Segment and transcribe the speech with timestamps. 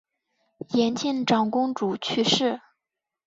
[0.69, 2.59] 延庆长公主去世。